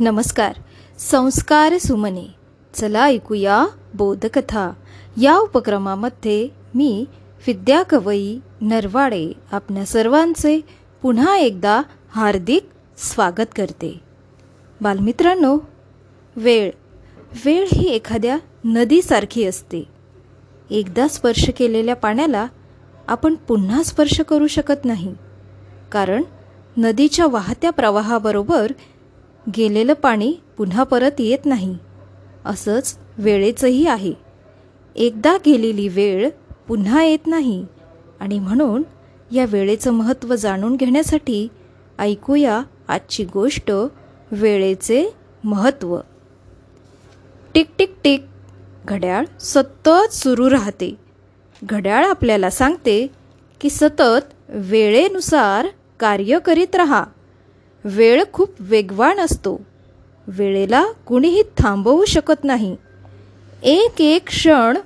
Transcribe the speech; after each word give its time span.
नमस्कार. 0.00 0.56
संस्कार 0.98 1.78
सुमने. 1.78 2.34
चला 2.74 3.04
ऐकूया 3.04 3.66
बोधकथा. 3.94 4.72
या 5.20 5.36
उपक्रमामध्ये 5.36 6.48
मी 6.74 7.04
विद्या 7.46 7.82
कवई 7.82 8.38
नरवाडे 8.60 9.32
आपल्या 9.52 9.84
सर्वांचे 9.84 10.60
पुन्हा 11.02 11.36
एकदा 11.36 11.82
हार्दिक 12.10 12.68
स्वागत 12.98 13.46
करते. 13.56 14.00
बालमित्रांनो 14.80 15.58
वेळ. 16.36 16.70
वेळ 17.44 17.66
ही 17.72 17.88
एखाद्या 17.88 18.38
नदीसारखी 18.64 19.44
असते. 19.44 19.84
एकदा 20.70 21.08
स्पर्श 21.08 21.50
केलेल्या 21.58 21.96
पाण्याला 21.96 22.46
आपण 23.08 23.34
पुन्हा 23.34 23.82
स्पर्श 23.82 24.20
करू 24.20 24.46
शकत 24.46 24.84
नाही. 24.84 25.14
कारण 25.92 26.22
नदीच्या 26.76 27.26
वाहत्या 27.26 27.70
प्रवाहाबरोबर 27.70 28.72
गेलेलं 29.56 29.92
पाणी 29.92 30.34
पुन्हा 30.56 30.82
परत 30.82 31.10
येत 31.18 31.38
नाही. 31.44 31.78
असंच 32.44 32.98
वेळेचंही 33.18 33.86
आहे. 33.86 34.12
एकदा 34.96 35.36
गेलेली 35.46 35.88
वेळ 35.88 36.30
पुन्हा 36.68 37.02
येत 37.02 37.26
नाही. 37.26 37.66
आणि 38.20 38.38
म्हणून 38.38 38.82
या 39.32 39.46
वेळेचं 39.48 39.90
महत्त्व 39.90 40.34
जाणून 40.34 40.76
घेण्यासाठी 40.76 41.48
ऐकूया 41.98 42.62
आजची 42.88 43.24
गोष्ट 43.24 43.72
वेळेचे 44.30 45.14
महत्त्व. 45.44 45.98
टिक 47.54 47.66
टिक 47.78 47.94
टिक. 48.04 48.24
घड्याळ 48.84 49.24
सतत 49.40 50.12
सुरू 50.12 50.50
राहते. 50.50 50.94
घड्याळ 51.64 52.04
आपल्याला 52.04 52.50
सांगते 52.50 53.06
की 53.60 53.70
सतत 53.70 54.34
वेळेनुसार 54.48 55.66
कार्य 56.00 56.38
करीत 56.38 56.76
रहा. 56.76 57.04
वेळ 57.88 58.24
खूप 58.32 58.50
वेगवान 58.60 59.20
असतो. 59.20 59.60
वेळेला 60.26 60.86
कुणीही 61.06 61.42
थांबवू 61.58 62.04
शकत 62.04 62.44
नाही. 62.44 62.76
एक 63.62 64.00
एक 64.00 64.26
क्षण 64.26 64.78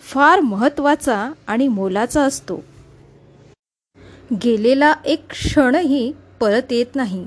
फार 0.00 0.40
महत्त्वाचा 0.40 1.32
आणि 1.46 1.68
मोलाचा 1.68 2.22
असतो. 2.22 2.64
गेलेला 4.44 4.94
एक 5.04 5.24
क्षणही 5.30 6.12
परत 6.40 6.72
येत 6.72 6.96
नाही. 6.96 7.26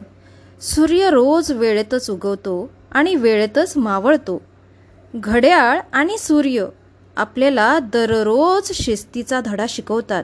सूर्य 0.62 1.10
रोज 1.10 1.52
वेळेतच 1.52 2.10
उगवतो 2.10 2.70
आणि 2.92 3.16
वेळेतच 3.16 3.78
मावळतो. 3.78 4.42
घड्याळ 5.16 5.80
आणि 5.94 6.18
सूर्य 6.18 6.66
आपल्याला 7.18 7.80
दररोज 7.80 8.72
शिस्तीचा 8.72 9.42
धडा 9.42 9.66
शिकवतात. 9.70 10.24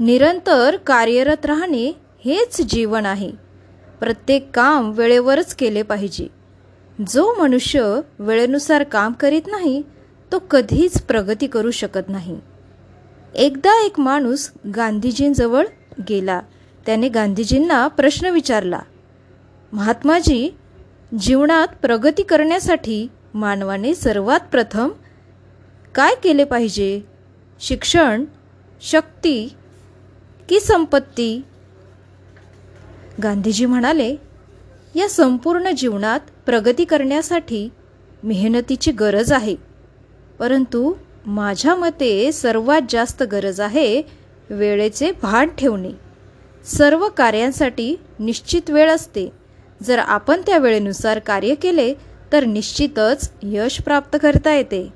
निरंतर 0.00 0.76
कार्यरत 0.76 1.46
राहणे 1.46 1.92
हेच 2.24 2.60
जीवन 2.60 3.06
आहे. 3.06 3.47
प्रत्येक 4.00 4.50
काम 4.54 4.90
वेळेवरच 4.90 5.54
केले 5.54 5.82
पाहिजे. 5.82 6.26
जो 7.08 7.34
मनुष्य 7.42 8.00
वेळेनुसार 8.18 8.82
काम 8.82 9.12
करीत 9.12 9.42
नाही 9.46 9.82
तो 10.32 10.38
कधीच 10.38 11.02
प्रगती 11.02 11.46
करू 11.46 11.70
शकत 11.70 12.08
नाही. 12.08 12.36
एकदा 13.34 13.84
एक 13.84 14.00
माणूस 14.00 14.50
गांधीजींजवळ 14.76 15.66
गेला. 16.08 16.40
त्याने 16.86 17.08
गांधीजींना 17.08 17.86
प्रश्न 17.88 18.26
विचारला 18.26 18.80
महात्माजी 19.72 20.56
जीवनात 21.20 21.68
प्रगती 21.82 22.22
करण्यासाठी 22.22 23.06
मानवाने 23.34 23.94
सर्वात 23.94 24.40
प्रथम 24.40 24.88
काय 25.94 26.14
केले 26.22 26.44
पाहिजे? 26.44 27.00
शिक्षण 27.60 28.24
शक्ती 28.82 29.48
की 30.48 30.60
संपत्ती? 30.60 31.42
गांधीजी 33.22 33.66
म्हणाले 33.66 34.16
या 34.94 35.08
संपूर्ण 35.08 35.70
जीवनात 35.70 36.20
प्रगती 36.46 36.84
करण्यासाठी 36.84 37.68
मेहनतीची 38.22 38.92
गरज 38.92 39.32
आहे. 39.32 39.56
परंतु 40.38 40.94
माझ्या 41.26 41.74
मते 41.74 42.32
सर्वात 42.32 42.80
जास्त 42.88 43.22
गरज 43.22 43.60
आहे 43.60 44.02
वेळेचे 44.50 45.12
भान 45.22 45.48
ठेवणे. 45.58 45.90
सर्व 46.64 47.08
कार्यांसाठी 47.08 47.96
निश्चित 48.18 48.70
वेळ 48.70 48.90
असते. 48.90 49.32
जर 49.82 49.98
आपण 49.98 50.40
त्या 50.40 50.58
वेळेनुसार 50.58 51.18
कार्य 51.18 51.54
केले 51.54 51.94
तर 52.32 52.44
निश्चितच 52.44 53.32
यश 53.42 53.80
प्राप्त 53.80 54.18
करता 54.22 54.54
येते. 54.54 54.88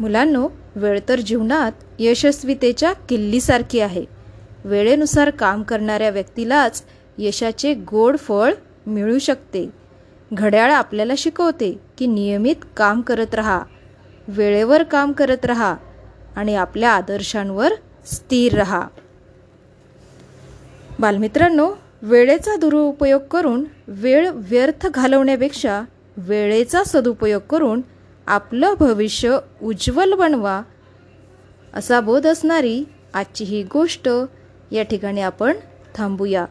मुलांनो 0.00 0.48
वेळ 0.76 1.00
तर 1.08 1.20
जीवनात 1.20 1.72
यशस्वीतेच्या 1.98 2.92
किल्लीसारखी 2.92 3.80
आहे. 3.80 4.04
वेळेनुसार 4.64 5.30
काम 5.30 5.62
करणाऱ्या 5.62 6.10
व्यक्तीलाच 6.10 6.82
यशाचे 7.18 7.74
गोड 7.74 8.16
फळ 8.18 8.52
मिळू 8.86 9.18
शकते. 9.18 9.68
घड्याळ 10.32 10.70
आपल्याला 10.72 11.12
शिकवते 11.18 11.72
की 11.98 12.06
नियमित 12.06 12.64
काम 12.76 13.00
करत 13.00 13.34
राहा 13.34 13.62
वेळेवर 14.28 14.82
काम 14.82 15.12
करत 15.12 15.44
राहा 15.44 15.76
आणि 16.36 16.54
आपल्या 16.54 16.90
आदर्शांवर 16.90 17.72
स्थिर 18.06 18.54
राहा. 18.54 18.86
बालमित्रांनो 20.98 21.70
वेळेचा 22.02 22.56
दुरुपयोग 22.56 23.22
करून 23.30 23.64
वेळ 23.88 24.30
व्यर्थ 24.34 24.86
घालवण्यापेक्षा 24.86 25.82
वेळेचा 26.16 26.82
सदुपयोग 26.84 27.42
करून 27.50 27.80
आपलं 28.26 28.74
भविष्य 28.80 29.38
उज्ज्वल 29.62 30.12
बनवा 30.12 30.62
असा 31.74 32.00
बोध 32.00 32.26
असणारी 32.26 32.84
आजची 33.14 33.44
ही 33.44 33.62
गोष्ट 33.62 34.08
या 34.72 34.82
ठिकाणी 34.82 35.20
आपण 35.20 35.52
थांबूया. 35.94 36.44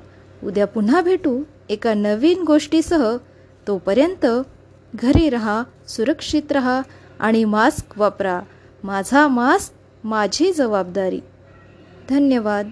उद्या 0.44 0.68
पुन्हा 0.68 1.02
भेटू 1.02 1.44
एका 1.70 1.94
नवीन 1.94 2.44
गोष्टीसह. 2.44 3.18
तोपर्यंत 3.68 4.26
घरी 4.96 5.30
रहा 5.30 5.64
सुरक्षित 5.88 6.52
रहा 6.52 6.82
आणि 7.20 7.46
मास्क 7.46 7.98
वापरा. 7.98 8.42
माझा 8.84 9.28
मास्क 9.28 9.74
माझी 10.06 10.54
जबाबदारी. 10.54 11.20
धन्यवाद. 12.10 12.70